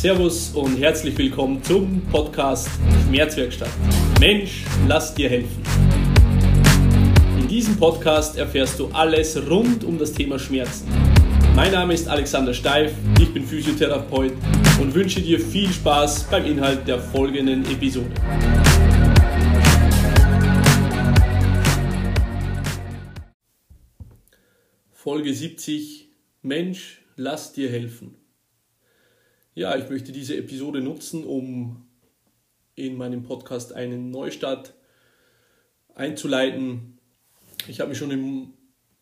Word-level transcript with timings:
Servus 0.00 0.52
und 0.54 0.78
herzlich 0.78 1.18
willkommen 1.18 1.62
zum 1.62 2.00
Podcast 2.06 2.70
Schmerzwerkstatt. 3.06 3.68
Mensch, 4.18 4.64
lass 4.88 5.14
dir 5.14 5.28
helfen. 5.28 5.62
In 7.38 7.46
diesem 7.46 7.76
Podcast 7.76 8.38
erfährst 8.38 8.78
du 8.78 8.86
alles 8.94 9.36
rund 9.50 9.84
um 9.84 9.98
das 9.98 10.14
Thema 10.14 10.38
Schmerzen. 10.38 10.88
Mein 11.54 11.72
Name 11.72 11.92
ist 11.92 12.08
Alexander 12.08 12.54
Steif, 12.54 12.94
ich 13.20 13.30
bin 13.34 13.44
Physiotherapeut 13.44 14.32
und 14.80 14.94
wünsche 14.94 15.20
dir 15.20 15.38
viel 15.38 15.70
Spaß 15.70 16.30
beim 16.30 16.46
Inhalt 16.46 16.88
der 16.88 16.98
folgenden 16.98 17.66
Episode. 17.66 18.08
Folge 24.92 25.34
70 25.34 26.08
Mensch, 26.40 27.02
lass 27.16 27.52
dir 27.52 27.68
helfen. 27.68 28.19
Ja, 29.54 29.76
ich 29.76 29.90
möchte 29.90 30.12
diese 30.12 30.36
Episode 30.36 30.80
nutzen, 30.80 31.24
um 31.24 31.84
in 32.76 32.96
meinem 32.96 33.24
Podcast 33.24 33.72
einen 33.72 34.12
Neustart 34.12 34.74
einzuleiten. 35.96 36.98
Ich 37.66 37.80
habe 37.80 37.90
mir 37.90 37.96
schon 37.96 38.12
im 38.12 38.52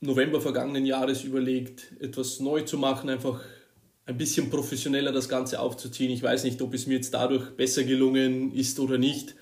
November 0.00 0.40
vergangenen 0.40 0.86
Jahres 0.86 1.22
überlegt, 1.22 1.92
etwas 2.00 2.40
neu 2.40 2.62
zu 2.62 2.78
machen, 2.78 3.10
einfach 3.10 3.42
ein 4.06 4.16
bisschen 4.16 4.48
professioneller 4.48 5.12
das 5.12 5.28
Ganze 5.28 5.60
aufzuziehen. 5.60 6.10
Ich 6.10 6.22
weiß 6.22 6.44
nicht, 6.44 6.62
ob 6.62 6.72
es 6.72 6.86
mir 6.86 6.94
jetzt 6.94 7.12
dadurch 7.12 7.50
besser 7.50 7.84
gelungen 7.84 8.50
ist 8.54 8.80
oder 8.80 8.96
nicht. 8.96 9.34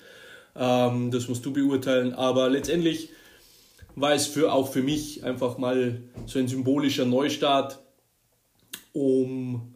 Ähm, 0.57 1.09
das 1.09 1.29
musst 1.29 1.45
du 1.45 1.53
beurteilen. 1.53 2.13
Aber 2.15 2.49
letztendlich 2.49 3.11
war 3.95 4.13
es 4.13 4.27
für, 4.27 4.51
auch 4.51 4.73
für 4.73 4.83
mich 4.83 5.23
einfach 5.23 5.57
mal 5.57 6.01
so 6.25 6.37
ein 6.37 6.49
symbolischer 6.49 7.05
Neustart, 7.05 7.79
um 8.91 9.73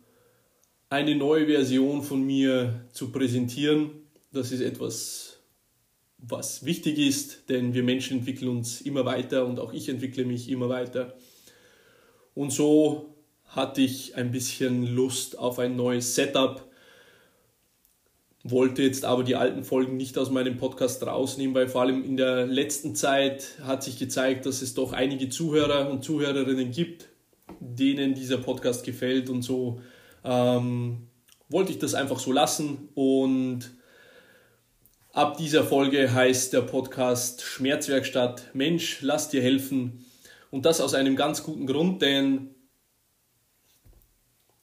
eine 0.91 1.15
neue 1.15 1.47
Version 1.47 2.03
von 2.03 2.21
mir 2.21 2.81
zu 2.91 3.13
präsentieren. 3.13 3.91
Das 4.33 4.51
ist 4.51 4.59
etwas, 4.59 5.39
was 6.17 6.65
wichtig 6.65 6.99
ist, 6.99 7.49
denn 7.49 7.73
wir 7.73 7.81
Menschen 7.81 8.19
entwickeln 8.19 8.49
uns 8.49 8.81
immer 8.81 9.05
weiter 9.05 9.45
und 9.45 9.57
auch 9.59 9.71
ich 9.71 9.87
entwickle 9.87 10.25
mich 10.25 10.49
immer 10.49 10.67
weiter. 10.67 11.15
Und 12.35 12.51
so 12.51 13.15
hatte 13.45 13.81
ich 13.81 14.15
ein 14.15 14.31
bisschen 14.31 14.85
Lust 14.85 15.39
auf 15.39 15.59
ein 15.59 15.77
neues 15.77 16.13
Setup, 16.13 16.69
wollte 18.43 18.83
jetzt 18.83 19.05
aber 19.05 19.23
die 19.23 19.37
alten 19.37 19.63
Folgen 19.63 19.95
nicht 19.95 20.17
aus 20.17 20.29
meinem 20.29 20.57
Podcast 20.57 21.05
rausnehmen, 21.07 21.55
weil 21.55 21.69
vor 21.69 21.81
allem 21.83 22.03
in 22.03 22.17
der 22.17 22.47
letzten 22.47 22.95
Zeit 22.95 23.59
hat 23.63 23.81
sich 23.81 23.97
gezeigt, 23.97 24.45
dass 24.45 24.61
es 24.61 24.73
doch 24.73 24.91
einige 24.91 25.29
Zuhörer 25.29 25.89
und 25.89 26.03
Zuhörerinnen 26.03 26.71
gibt, 26.71 27.07
denen 27.61 28.13
dieser 28.13 28.39
Podcast 28.39 28.83
gefällt 28.83 29.29
und 29.29 29.41
so 29.41 29.79
ähm, 30.23 31.07
wollte 31.49 31.71
ich 31.71 31.79
das 31.79 31.93
einfach 31.93 32.19
so 32.19 32.31
lassen 32.31 32.89
und 32.95 33.71
ab 35.11 35.37
dieser 35.37 35.63
Folge 35.63 36.13
heißt 36.13 36.53
der 36.53 36.61
Podcast 36.61 37.41
Schmerzwerkstatt 37.41 38.53
Mensch, 38.53 39.01
lass 39.01 39.29
dir 39.29 39.41
helfen 39.41 40.05
und 40.49 40.65
das 40.65 40.81
aus 40.81 40.93
einem 40.93 41.15
ganz 41.15 41.43
guten 41.43 41.67
Grund, 41.67 42.01
denn 42.01 42.55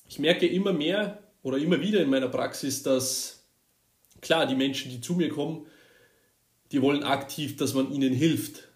ich 0.08 0.18
merke 0.18 0.46
immer 0.46 0.72
mehr 0.72 1.22
oder 1.42 1.58
immer 1.58 1.80
wieder 1.80 2.00
in 2.00 2.10
meiner 2.10 2.28
Praxis, 2.28 2.82
dass 2.82 3.44
klar, 4.20 4.46
die 4.46 4.54
Menschen, 4.54 4.90
die 4.90 5.00
zu 5.00 5.14
mir 5.14 5.28
kommen, 5.28 5.66
die 6.72 6.82
wollen 6.82 7.02
aktiv, 7.02 7.56
dass 7.56 7.74
man 7.74 7.92
ihnen 7.92 8.12
hilft. 8.12 8.68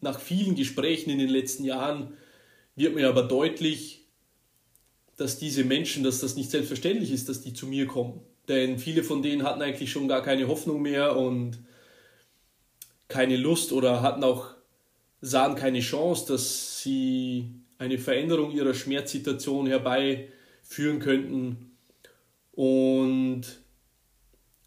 Nach 0.00 0.18
vielen 0.20 0.54
Gesprächen 0.54 1.10
in 1.10 1.18
den 1.18 1.28
letzten 1.28 1.64
Jahren 1.64 2.14
wird 2.76 2.94
mir 2.94 3.08
aber 3.08 3.22
deutlich, 3.22 4.03
dass 5.16 5.38
diese 5.38 5.64
Menschen, 5.64 6.02
dass 6.02 6.20
das 6.20 6.36
nicht 6.36 6.50
selbstverständlich 6.50 7.12
ist, 7.12 7.28
dass 7.28 7.40
die 7.40 7.52
zu 7.52 7.66
mir 7.66 7.86
kommen. 7.86 8.20
Denn 8.48 8.78
viele 8.78 9.02
von 9.02 9.22
denen 9.22 9.42
hatten 9.42 9.62
eigentlich 9.62 9.90
schon 9.90 10.08
gar 10.08 10.22
keine 10.22 10.48
Hoffnung 10.48 10.82
mehr 10.82 11.16
und 11.16 11.58
keine 13.08 13.36
Lust 13.36 13.72
oder 13.72 14.02
hatten 14.02 14.24
auch, 14.24 14.48
sahen 15.20 15.54
keine 15.54 15.80
Chance, 15.80 16.26
dass 16.28 16.82
sie 16.82 17.50
eine 17.78 17.98
Veränderung 17.98 18.50
ihrer 18.50 18.74
Schmerzsituation 18.74 19.66
herbeiführen 19.66 20.98
könnten 21.00 21.70
und 22.52 23.42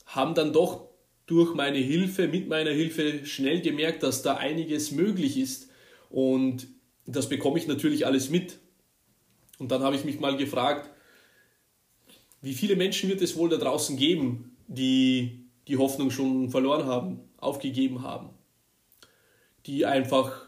haben 0.05 0.33
dann 0.33 0.53
doch 0.53 0.87
durch 1.25 1.53
meine 1.53 1.77
Hilfe, 1.77 2.27
mit 2.27 2.47
meiner 2.47 2.71
Hilfe 2.71 3.25
schnell 3.25 3.61
gemerkt, 3.61 4.01
dass 4.01 4.23
da 4.23 4.37
einiges 4.37 4.91
möglich 4.91 5.37
ist. 5.37 5.69
Und 6.09 6.67
das 7.05 7.27
bekomme 7.29 7.59
ich 7.59 7.67
natürlich 7.67 8.05
alles 8.05 8.29
mit. 8.29 8.59
Und 9.59 9.71
dann 9.71 9.81
habe 9.83 9.95
ich 9.95 10.05
mich 10.05 10.19
mal 10.19 10.37
gefragt, 10.37 10.89
wie 12.41 12.53
viele 12.53 12.75
Menschen 12.75 13.09
wird 13.09 13.21
es 13.21 13.35
wohl 13.35 13.49
da 13.49 13.57
draußen 13.57 13.97
geben, 13.97 14.57
die 14.67 15.47
die 15.67 15.77
Hoffnung 15.77 16.11
schon 16.11 16.49
verloren 16.49 16.85
haben, 16.85 17.19
aufgegeben 17.37 18.03
haben, 18.03 18.29
die 19.65 19.85
einfach 19.85 20.47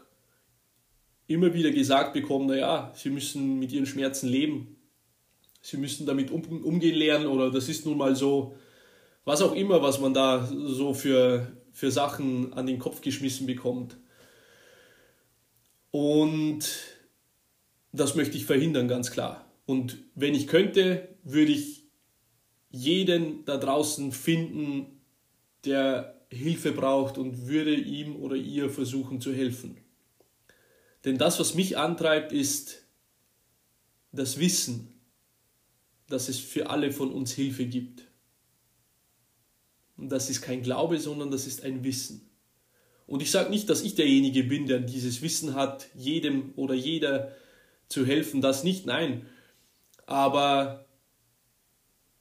immer 1.26 1.54
wieder 1.54 1.70
gesagt 1.70 2.12
bekommen, 2.12 2.46
naja, 2.46 2.92
sie 2.94 3.10
müssen 3.10 3.58
mit 3.58 3.72
ihren 3.72 3.86
Schmerzen 3.86 4.28
leben, 4.28 4.76
sie 5.60 5.76
müssen 5.76 6.06
damit 6.06 6.30
um, 6.30 6.42
umgehen 6.64 6.96
lernen 6.96 7.26
oder 7.26 7.50
das 7.50 7.68
ist 7.68 7.86
nun 7.86 7.98
mal 7.98 8.16
so, 8.16 8.56
was 9.24 9.42
auch 9.42 9.54
immer, 9.54 9.82
was 9.82 10.00
man 10.00 10.14
da 10.14 10.46
so 10.46 10.94
für, 10.94 11.52
für 11.72 11.90
Sachen 11.90 12.52
an 12.54 12.66
den 12.66 12.78
Kopf 12.78 13.00
geschmissen 13.00 13.46
bekommt. 13.46 13.96
Und 15.92 16.68
das 17.92 18.14
möchte 18.14 18.36
ich 18.36 18.44
verhindern, 18.44 18.88
ganz 18.88 19.10
klar. 19.10 19.50
Und 19.66 19.98
wenn 20.14 20.34
ich 20.34 20.46
könnte, 20.46 21.08
würde 21.22 21.52
ich 21.52 21.84
jeden 22.70 23.44
da 23.44 23.56
draußen 23.56 24.12
finden, 24.12 25.00
der 25.64 26.20
Hilfe 26.28 26.72
braucht 26.72 27.18
und 27.18 27.48
würde 27.48 27.74
ihm 27.74 28.16
oder 28.16 28.36
ihr 28.36 28.70
versuchen 28.70 29.20
zu 29.20 29.32
helfen. 29.32 29.76
Denn 31.04 31.18
das, 31.18 31.40
was 31.40 31.54
mich 31.54 31.76
antreibt, 31.76 32.32
ist 32.32 32.86
das 34.12 34.38
Wissen, 34.38 35.00
dass 36.08 36.28
es 36.28 36.38
für 36.38 36.70
alle 36.70 36.92
von 36.92 37.12
uns 37.12 37.32
Hilfe 37.32 37.66
gibt. 37.66 38.06
Und 39.96 40.10
das 40.10 40.30
ist 40.30 40.42
kein 40.42 40.62
Glaube, 40.62 40.98
sondern 40.98 41.30
das 41.30 41.46
ist 41.46 41.62
ein 41.64 41.84
Wissen. 41.84 42.30
Und 43.06 43.22
ich 43.22 43.30
sage 43.30 43.50
nicht, 43.50 43.68
dass 43.68 43.82
ich 43.82 43.94
derjenige 43.96 44.44
bin, 44.44 44.66
der 44.66 44.80
dieses 44.80 45.20
Wissen 45.20 45.54
hat, 45.54 45.88
jedem 45.94 46.52
oder 46.56 46.74
jeder 46.74 47.32
zu 47.90 48.06
helfen, 48.06 48.40
das 48.40 48.64
nicht, 48.64 48.86
nein. 48.86 49.26
Aber 50.06 50.86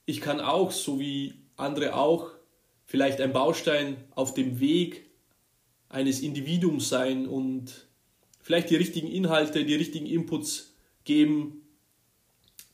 ich 0.06 0.19
kann 0.19 0.41
auch, 0.41 0.72
so 0.72 1.00
wie 1.00 1.35
andere 1.56 1.96
auch, 1.96 2.31
vielleicht 2.85 3.22
ein 3.22 3.31
Baustein 3.31 3.97
auf 4.16 4.34
dem 4.34 4.59
Weg 4.59 5.06
eines 5.88 6.19
Individuums 6.22 6.90
sein 6.90 7.28
und 7.28 7.88
vielleicht 8.41 8.69
die 8.72 8.75
richtigen 8.75 9.07
Inhalte, 9.07 9.63
die 9.63 9.75
richtigen 9.75 10.07
Inputs 10.07 10.75
geben, 11.03 11.62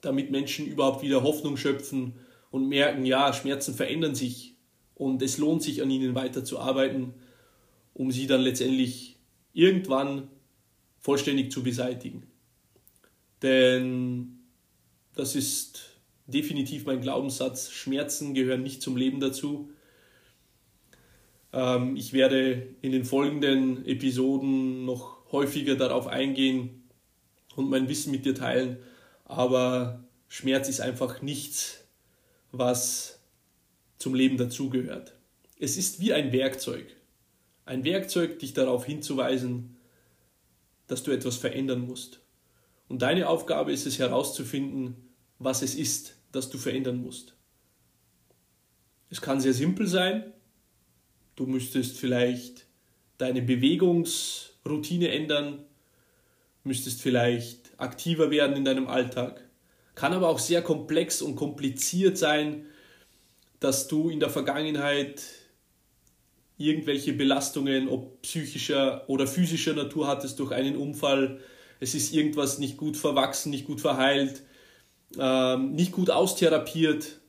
damit 0.01 0.31
Menschen 0.31 0.65
überhaupt 0.65 1.03
wieder 1.03 1.23
Hoffnung 1.23 1.57
schöpfen 1.57 2.15
und 2.49 2.69
merken, 2.69 3.05
ja, 3.05 3.33
Schmerzen 3.33 3.73
verändern 3.73 4.15
sich 4.15 4.55
und 4.93 5.21
es 5.21 5.37
lohnt 5.37 5.63
sich 5.63 5.81
an 5.81 5.91
ihnen 5.91 6.15
weiterzuarbeiten, 6.15 7.13
um 7.93 8.11
sie 8.11 8.27
dann 8.27 8.41
letztendlich 8.41 9.17
irgendwann 9.51 10.29
vollständig 10.99 11.51
zu 11.51 11.63
beseitigen. 11.63 12.23
Denn 13.45 14.39
das 15.13 15.35
ist 15.35 15.99
definitiv 16.25 16.85
mein 16.85 17.01
Glaubenssatz. 17.01 17.69
Schmerzen 17.69 18.33
gehören 18.33 18.63
nicht 18.63 18.81
zum 18.81 18.97
Leben 18.97 19.19
dazu. 19.19 19.69
Ähm, 21.53 21.95
ich 21.95 22.11
werde 22.11 22.75
in 22.81 22.91
den 22.91 23.05
folgenden 23.05 23.85
Episoden 23.85 24.85
noch 24.85 25.31
häufiger 25.31 25.75
darauf 25.75 26.07
eingehen 26.07 26.89
und 27.55 27.69
mein 27.69 27.87
Wissen 27.87 28.09
mit 28.09 28.25
dir 28.25 28.33
teilen. 28.33 28.77
Aber 29.25 30.03
Schmerz 30.27 30.67
ist 30.67 30.81
einfach 30.81 31.21
nichts, 31.21 31.83
was 32.51 33.19
zum 33.99 34.15
Leben 34.15 34.37
dazugehört. 34.37 35.13
Es 35.59 35.77
ist 35.77 35.99
wie 35.99 36.13
ein 36.13 36.31
Werkzeug. 36.31 36.95
Ein 37.65 37.83
Werkzeug, 37.83 38.39
dich 38.39 38.53
darauf 38.53 38.85
hinzuweisen, 38.85 39.77
dass 40.87 41.03
du 41.03 41.11
etwas 41.11 41.37
verändern 41.37 41.81
musst. 41.81 42.24
Und 42.87 43.01
deine 43.01 43.29
Aufgabe 43.29 43.71
ist 43.71 43.85
es 43.85 43.99
herauszufinden, 43.99 44.95
was 45.39 45.61
es 45.61 45.75
ist, 45.75 46.15
das 46.31 46.49
du 46.49 46.57
verändern 46.57 46.97
musst. 46.97 47.35
Es 49.09 49.21
kann 49.21 49.41
sehr 49.41 49.53
simpel 49.53 49.87
sein. 49.87 50.33
Du 51.35 51.45
müsstest 51.45 51.97
vielleicht 51.97 52.65
deine 53.17 53.41
Bewegungsroutine 53.41 55.09
ändern, 55.09 55.63
müsstest 56.63 57.01
vielleicht 57.01 57.71
aktiver 57.77 58.31
werden 58.31 58.55
in 58.55 58.65
deinem 58.65 58.87
Alltag. 58.87 59.41
Kann 59.95 60.13
aber 60.13 60.29
auch 60.29 60.39
sehr 60.39 60.61
komplex 60.61 61.21
und 61.21 61.35
kompliziert 61.35 62.17
sein, 62.17 62.65
dass 63.59 63.87
du 63.87 64.09
in 64.09 64.19
der 64.19 64.29
Vergangenheit 64.29 65.23
irgendwelche 66.57 67.13
Belastungen, 67.13 67.87
ob 67.87 68.21
psychischer 68.21 69.09
oder 69.09 69.27
physischer 69.27 69.73
Natur 69.73 70.07
hattest 70.07 70.39
durch 70.39 70.51
einen 70.51 70.75
Unfall, 70.75 71.39
es 71.79 71.95
ist 71.95 72.13
irgendwas 72.13 72.59
nicht 72.59 72.77
gut 72.77 72.97
verwachsen, 72.97 73.49
nicht 73.49 73.65
gut 73.65 73.81
verheilt, 73.81 74.43
ähm, 75.17 75.73
nicht 75.73 75.91
gut 75.91 76.09
austherapiert 76.09 77.19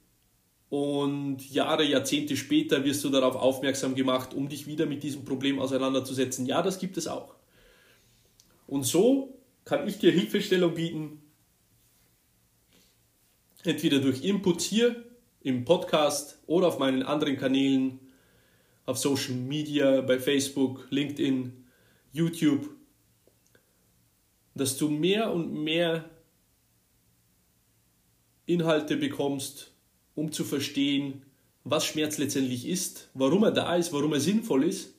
und 0.69 1.49
Jahre, 1.51 1.85
Jahrzehnte 1.85 2.37
später 2.37 2.85
wirst 2.85 3.05
du 3.05 3.11
darauf 3.11 3.37
aufmerksam 3.37 3.95
gemacht, 3.95 4.35
um 4.35 4.49
dich 4.49 4.67
wieder 4.67 4.87
mit 4.87 5.03
diesem 5.03 5.25
Problem 5.25 5.59
auseinanderzusetzen. 5.61 6.47
Ja, 6.47 6.63
das 6.63 6.79
gibt 6.79 6.97
es 6.97 7.07
auch. 7.07 7.35
Und 8.67 8.85
so 8.85 9.39
kann 9.65 9.87
ich 9.87 9.99
dir 9.99 10.11
Hilfestellung 10.11 10.75
bieten, 10.75 11.23
entweder 13.63 14.01
durch 14.01 14.25
Input 14.25 14.61
hier 14.61 15.05
im 15.43 15.65
Podcast 15.65 16.39
oder 16.47 16.69
auf 16.69 16.79
meinen 16.79 17.03
anderen 17.03 17.37
Kanälen, 17.37 18.01
auf 18.87 18.99
Social 18.99 19.35
Media, 19.35 20.01
bei 20.01 20.19
Facebook, 20.19 20.87
LinkedIn, 20.91 21.53
YouTube, 22.13 22.71
dass 24.56 24.79
du 24.79 24.88
mehr 24.88 25.32
und 25.32 25.53
mehr 25.53 26.08
Inhalte 28.47 28.97
bekommst, 28.97 29.73
um 30.14 30.32
zu 30.32 30.44
verstehen, 30.44 31.23
was 31.62 31.85
Schmerz 31.85 32.17
letztendlich 32.17 32.67
ist, 32.67 33.11
warum 33.12 33.43
er 33.43 33.50
da 33.50 33.76
ist, 33.76 33.93
warum 33.93 34.14
er 34.14 34.20
sinnvoll 34.20 34.64
ist 34.64 34.94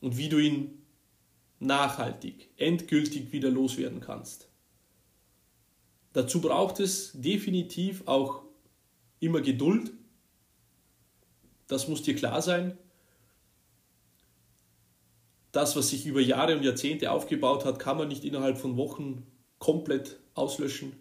und 0.00 0.16
wie 0.16 0.28
du 0.28 0.38
ihn 0.38 0.82
nachhaltig, 1.58 2.50
endgültig 2.58 3.32
wieder 3.32 3.50
loswerden 3.50 4.00
kannst. 4.00 4.48
Dazu 6.12 6.40
braucht 6.40 6.78
es 6.78 7.10
definitiv 7.14 8.06
auch 8.06 8.42
immer 9.18 9.40
Geduld. 9.40 9.92
Das 11.66 11.88
muss 11.88 12.02
dir 12.02 12.14
klar 12.14 12.40
sein. 12.40 12.78
Das, 15.52 15.74
was 15.76 15.90
sich 15.90 16.06
über 16.06 16.20
Jahre 16.20 16.56
und 16.56 16.62
Jahrzehnte 16.62 17.10
aufgebaut 17.10 17.64
hat, 17.64 17.78
kann 17.78 17.96
man 17.98 18.08
nicht 18.08 18.24
innerhalb 18.24 18.58
von 18.58 18.76
Wochen 18.76 19.26
komplett 19.58 20.18
auslöschen. 20.34 20.92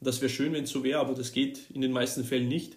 Das 0.00 0.20
wäre 0.20 0.30
schön, 0.30 0.52
wenn 0.52 0.64
es 0.64 0.70
so 0.70 0.84
wäre, 0.84 1.00
aber 1.00 1.14
das 1.14 1.32
geht 1.32 1.70
in 1.70 1.80
den 1.80 1.92
meisten 1.92 2.24
Fällen 2.24 2.48
nicht. 2.48 2.76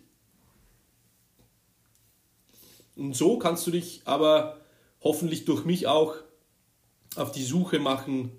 Und 2.95 3.15
so 3.15 3.38
kannst 3.38 3.65
du 3.67 3.71
dich 3.71 4.01
aber 4.05 4.59
hoffentlich 5.01 5.45
durch 5.45 5.65
mich 5.65 5.88
auch 5.88 6.15
auf 7.15 7.31
die 7.31 7.43
Suche 7.43 7.79
machen 7.79 8.31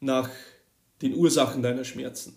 nach 0.00 0.30
den 1.02 1.14
Ursachen 1.14 1.62
deiner 1.62 1.84
Schmerzen. 1.84 2.36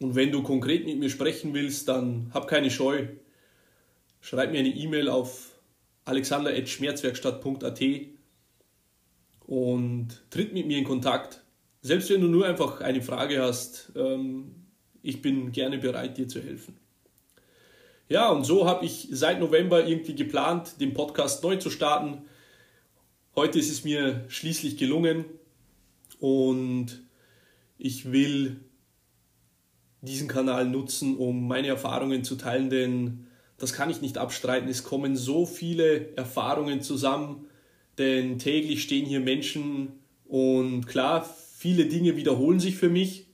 Und 0.00 0.14
wenn 0.14 0.30
du 0.30 0.42
konkret 0.42 0.84
mit 0.84 0.98
mir 0.98 1.10
sprechen 1.10 1.54
willst, 1.54 1.88
dann 1.88 2.30
hab 2.34 2.48
keine 2.48 2.70
Scheu. 2.70 3.06
Schreib 4.20 4.50
mir 4.50 4.58
eine 4.58 4.68
E-Mail 4.68 5.08
auf 5.08 5.55
alexander.schmerzwerkstatt.at 6.06 7.82
und 9.46 10.08
tritt 10.30 10.54
mit 10.54 10.66
mir 10.66 10.78
in 10.78 10.84
Kontakt. 10.84 11.42
Selbst 11.82 12.08
wenn 12.10 12.20
du 12.20 12.28
nur 12.28 12.46
einfach 12.46 12.80
eine 12.80 13.02
Frage 13.02 13.42
hast, 13.42 13.92
ähm, 13.94 14.54
ich 15.02 15.20
bin 15.22 15.52
gerne 15.52 15.78
bereit, 15.78 16.16
dir 16.16 16.26
zu 16.26 16.42
helfen. 16.42 16.76
Ja, 18.08 18.30
und 18.30 18.44
so 18.44 18.66
habe 18.66 18.84
ich 18.84 19.08
seit 19.10 19.40
November 19.40 19.86
irgendwie 19.86 20.14
geplant, 20.14 20.80
den 20.80 20.94
Podcast 20.94 21.42
neu 21.42 21.56
zu 21.56 21.70
starten. 21.70 22.22
Heute 23.34 23.58
ist 23.58 23.70
es 23.70 23.84
mir 23.84 24.24
schließlich 24.28 24.76
gelungen 24.76 25.24
und 26.20 27.02
ich 27.78 28.10
will 28.12 28.60
diesen 30.02 30.28
Kanal 30.28 30.66
nutzen, 30.66 31.16
um 31.16 31.48
meine 31.48 31.66
Erfahrungen 31.68 32.22
zu 32.22 32.36
teilen, 32.36 32.70
denn 32.70 33.25
das 33.58 33.72
kann 33.72 33.90
ich 33.90 34.00
nicht 34.00 34.18
abstreiten. 34.18 34.68
Es 34.68 34.84
kommen 34.84 35.16
so 35.16 35.46
viele 35.46 36.14
Erfahrungen 36.16 36.82
zusammen, 36.82 37.46
denn 37.98 38.38
täglich 38.38 38.82
stehen 38.82 39.06
hier 39.06 39.20
Menschen 39.20 39.92
und 40.26 40.86
klar, 40.86 41.28
viele 41.56 41.86
Dinge 41.86 42.16
wiederholen 42.16 42.60
sich 42.60 42.76
für 42.76 42.90
mich 42.90 43.26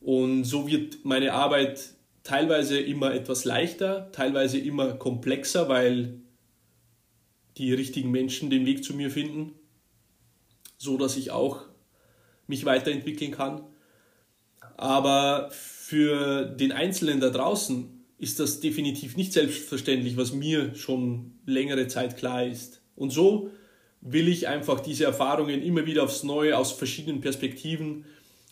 und 0.00 0.44
so 0.44 0.66
wird 0.66 1.04
meine 1.04 1.32
Arbeit 1.32 1.94
teilweise 2.24 2.78
immer 2.78 3.14
etwas 3.14 3.44
leichter, 3.44 4.10
teilweise 4.12 4.58
immer 4.58 4.94
komplexer, 4.94 5.68
weil 5.68 6.20
die 7.56 7.72
richtigen 7.72 8.10
Menschen 8.10 8.50
den 8.50 8.66
Weg 8.66 8.84
zu 8.84 8.94
mir 8.94 9.10
finden, 9.10 9.52
so 10.76 10.96
dass 10.96 11.16
ich 11.16 11.30
auch 11.30 11.64
mich 12.46 12.64
weiterentwickeln 12.64 13.32
kann. 13.32 13.62
Aber 14.76 15.50
für 15.52 16.46
den 16.46 16.72
Einzelnen 16.72 17.20
da 17.20 17.30
draußen 17.30 18.01
ist 18.22 18.38
das 18.38 18.60
definitiv 18.60 19.16
nicht 19.16 19.32
selbstverständlich, 19.32 20.16
was 20.16 20.32
mir 20.32 20.76
schon 20.76 21.32
längere 21.44 21.88
Zeit 21.88 22.16
klar 22.16 22.46
ist. 22.46 22.80
Und 22.94 23.10
so 23.10 23.50
will 24.00 24.28
ich 24.28 24.46
einfach 24.46 24.78
diese 24.78 25.02
Erfahrungen 25.02 25.60
immer 25.60 25.86
wieder 25.86 26.04
aufs 26.04 26.22
Neue 26.22 26.56
aus 26.56 26.70
verschiedenen 26.70 27.20
Perspektiven, 27.20 28.04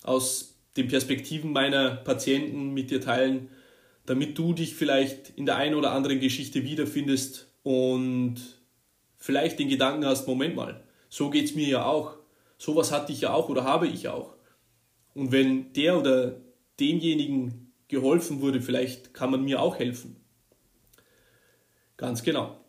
aus 0.03 0.57
den 0.77 0.89
Perspektiven 0.89 1.53
meiner 1.53 1.93
Patienten 1.95 2.75
mit 2.75 2.91
dir 2.91 3.01
teilen, 3.01 3.49
damit 4.07 4.37
du 4.37 4.55
dich 4.55 4.75
vielleicht 4.75 5.31
in 5.37 5.47
der 5.47 5.55
einen 5.55 5.77
oder 5.77 5.93
anderen 5.93 6.19
Geschichte 6.19 6.65
wiederfindest 6.65 7.47
und 7.63 8.39
vielleicht 9.19 9.61
den 9.61 9.69
Gedanken 9.69 10.05
hast, 10.05 10.27
Moment 10.27 10.57
mal, 10.57 10.83
so 11.09 11.31
geht 11.31 11.45
es 11.45 11.55
mir 11.55 11.69
ja 11.69 11.85
auch. 11.85 12.17
Sowas 12.59 12.91
hatte 12.91 13.13
ich 13.13 13.21
ja 13.21 13.33
auch 13.33 13.49
oder 13.49 13.63
habe 13.63 13.87
ich 13.87 14.09
auch. 14.09 14.35
Und 15.15 15.31
wenn 15.31 15.73
der 15.75 15.97
oder 15.97 16.41
demjenigen 16.81 17.70
geholfen 17.91 18.41
wurde, 18.41 18.61
vielleicht 18.61 19.13
kann 19.13 19.31
man 19.31 19.45
mir 19.45 19.61
auch 19.61 19.79
helfen. 19.79 20.17
Ganz 21.97 22.23
genau. 22.23 22.65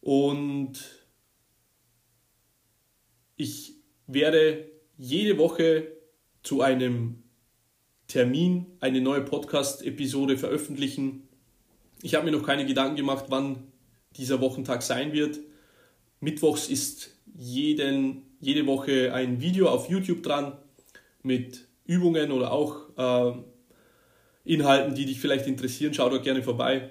Und 0.00 0.72
ich 3.36 3.74
werde 4.06 4.70
jede 4.98 5.38
Woche 5.38 5.92
zu 6.42 6.62
einem 6.62 7.22
Termin 8.08 8.66
eine 8.80 9.00
neue 9.00 9.20
Podcast-Episode 9.20 10.36
veröffentlichen. 10.36 11.28
Ich 12.02 12.14
habe 12.14 12.24
mir 12.24 12.32
noch 12.36 12.44
keine 12.44 12.66
Gedanken 12.66 12.96
gemacht, 12.96 13.26
wann 13.28 13.68
dieser 14.16 14.40
Wochentag 14.40 14.82
sein 14.82 15.12
wird. 15.12 15.38
Mittwochs 16.18 16.68
ist 16.68 17.10
jeden, 17.36 18.22
jede 18.40 18.66
Woche 18.66 19.14
ein 19.14 19.40
Video 19.40 19.68
auf 19.68 19.88
YouTube 19.88 20.22
dran 20.22 20.58
mit 21.22 21.69
Übungen 21.90 22.30
oder 22.30 22.52
auch 22.52 22.76
äh, 22.96 23.32
Inhalten, 24.44 24.94
die 24.94 25.06
dich 25.06 25.18
vielleicht 25.18 25.48
interessieren. 25.48 25.92
Schau 25.92 26.08
dort 26.08 26.22
gerne 26.22 26.44
vorbei. 26.44 26.90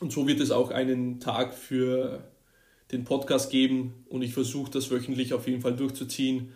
Und 0.00 0.12
so 0.12 0.26
wird 0.26 0.40
es 0.40 0.50
auch 0.50 0.70
einen 0.70 1.20
Tag 1.20 1.52
für 1.52 2.24
den 2.90 3.04
Podcast 3.04 3.50
geben 3.50 4.06
und 4.08 4.22
ich 4.22 4.32
versuche 4.32 4.70
das 4.70 4.90
wöchentlich 4.90 5.34
auf 5.34 5.46
jeden 5.46 5.60
Fall 5.60 5.76
durchzuziehen, 5.76 6.52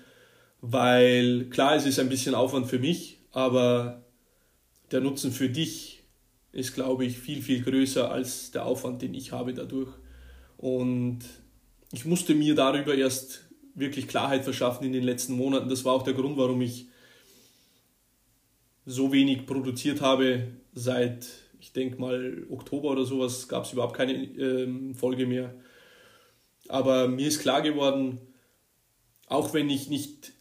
weil 0.60 1.46
klar, 1.50 1.76
es 1.76 1.86
ist 1.86 1.98
ein 1.98 2.08
bisschen 2.08 2.34
Aufwand 2.34 2.66
für 2.66 2.78
mich, 2.78 3.20
aber 3.32 4.04
der 4.90 5.00
Nutzen 5.00 5.30
für 5.30 5.48
dich 5.48 6.02
ist, 6.52 6.74
glaube 6.74 7.04
ich, 7.04 7.18
viel, 7.18 7.42
viel 7.42 7.62
größer 7.62 8.10
als 8.10 8.50
der 8.50 8.64
Aufwand, 8.64 9.02
den 9.02 9.14
ich 9.14 9.32
habe 9.32 9.54
dadurch. 9.54 9.92
Und 10.56 11.20
ich 11.92 12.04
musste 12.04 12.34
mir 12.34 12.54
darüber 12.54 12.94
erst 12.94 13.44
wirklich 13.74 14.08
Klarheit 14.08 14.44
verschaffen 14.44 14.86
in 14.86 14.92
den 14.92 15.04
letzten 15.04 15.34
Monaten. 15.34 15.68
Das 15.68 15.84
war 15.84 15.92
auch 15.92 16.02
der 16.02 16.14
Grund, 16.14 16.36
warum 16.36 16.60
ich 16.62 16.87
so 18.88 19.12
wenig 19.12 19.46
produziert 19.46 20.00
habe. 20.00 20.48
Seit, 20.72 21.28
ich 21.60 21.72
denke 21.72 22.00
mal, 22.00 22.46
Oktober 22.50 22.90
oder 22.90 23.04
sowas 23.04 23.46
gab 23.46 23.64
es 23.64 23.72
überhaupt 23.72 23.96
keine 23.96 24.14
ähm, 24.14 24.94
Folge 24.94 25.26
mehr. 25.26 25.54
Aber 26.68 27.06
mir 27.06 27.28
ist 27.28 27.40
klar 27.40 27.60
geworden, 27.60 28.18
auch 29.26 29.52
wenn 29.52 29.68
ich 29.68 29.88
nicht 29.88 30.32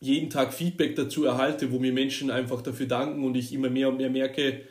jeden 0.00 0.30
Tag 0.30 0.52
Feedback 0.52 0.96
dazu 0.96 1.24
erhalte, 1.24 1.70
wo 1.70 1.78
mir 1.78 1.92
Menschen 1.92 2.30
einfach 2.30 2.62
dafür 2.62 2.86
danken 2.86 3.24
und 3.24 3.36
ich 3.36 3.52
immer 3.52 3.70
mehr 3.70 3.88
und 3.88 3.98
mehr 3.98 4.10
merke, 4.10 4.62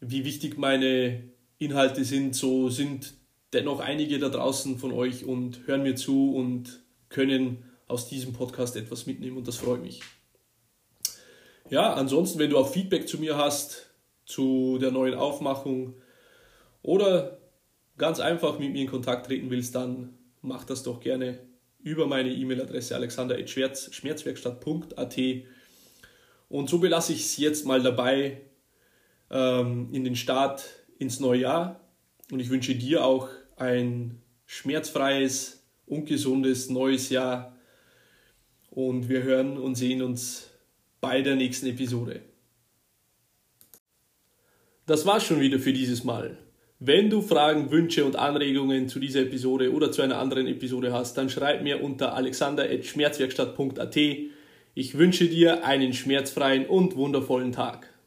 wie 0.00 0.24
wichtig 0.24 0.58
meine 0.58 1.22
Inhalte 1.58 2.04
sind, 2.04 2.34
so 2.34 2.70
sind 2.70 3.14
dennoch 3.52 3.78
einige 3.78 4.18
da 4.18 4.28
draußen 4.28 4.78
von 4.78 4.90
euch 4.90 5.24
und 5.24 5.66
hören 5.66 5.82
mir 5.84 5.94
zu 5.94 6.34
und 6.34 6.80
können 7.08 7.64
aus 7.86 8.08
diesem 8.08 8.32
Podcast 8.32 8.74
etwas 8.74 9.06
mitnehmen 9.06 9.36
und 9.36 9.46
das 9.46 9.56
freut 9.56 9.82
mich. 9.82 10.00
Ja, 11.70 11.94
ansonsten, 11.94 12.38
wenn 12.38 12.50
du 12.50 12.58
auch 12.58 12.70
Feedback 12.70 13.08
zu 13.08 13.16
mir 13.18 13.38
hast, 13.38 13.88
zu 14.26 14.76
der 14.78 14.90
neuen 14.90 15.14
Aufmachung 15.14 15.94
oder 16.82 17.38
ganz 17.96 18.20
einfach 18.20 18.58
mit 18.58 18.72
mir 18.72 18.82
in 18.82 18.88
Kontakt 18.88 19.24
treten 19.26 19.48
willst, 19.50 19.74
dann 19.74 20.18
mach 20.42 20.64
das 20.64 20.82
doch 20.82 21.00
gerne 21.00 21.38
über 21.78 22.06
meine 22.06 22.28
E-Mail-Adresse 22.30 22.94
alexander.schmerzwerkstatt.at 22.96 25.16
und 26.48 26.68
so 26.68 26.78
belasse 26.78 27.12
ich 27.12 27.20
es 27.20 27.36
jetzt 27.36 27.64
mal 27.64 27.80
dabei 27.82 28.40
ähm, 29.30 29.88
in 29.92 30.02
den 30.04 30.16
Start 30.16 30.64
ins 30.98 31.20
neue 31.20 31.40
Jahr 31.40 31.80
und 32.30 32.40
ich 32.40 32.50
wünsche 32.50 32.74
dir 32.74 33.04
auch 33.04 33.28
ein 33.56 34.20
schmerzfreies, 34.46 35.62
ungesundes 35.86 36.68
neues 36.70 37.10
Jahr. 37.10 37.56
Und 38.70 39.08
wir 39.08 39.22
hören 39.22 39.58
und 39.58 39.76
sehen 39.76 40.02
uns 40.02 40.49
bei 41.00 41.22
der 41.22 41.36
nächsten 41.36 41.66
Episode. 41.66 42.20
Das 44.86 45.06
war's 45.06 45.24
schon 45.24 45.40
wieder 45.40 45.58
für 45.58 45.72
dieses 45.72 46.04
Mal. 46.04 46.36
Wenn 46.78 47.10
du 47.10 47.20
Fragen, 47.20 47.70
Wünsche 47.70 48.04
und 48.04 48.16
Anregungen 48.16 48.88
zu 48.88 48.98
dieser 49.00 49.20
Episode 49.20 49.72
oder 49.72 49.92
zu 49.92 50.00
einer 50.02 50.18
anderen 50.18 50.46
Episode 50.46 50.92
hast, 50.92 51.16
dann 51.18 51.28
schreib 51.28 51.62
mir 51.62 51.82
unter 51.82 52.14
alexander.schmerzwerkstatt.at. 52.14 53.96
Ich 54.74 54.96
wünsche 54.96 55.26
dir 55.26 55.64
einen 55.64 55.92
schmerzfreien 55.92 56.66
und 56.66 56.96
wundervollen 56.96 57.52
Tag. 57.52 57.92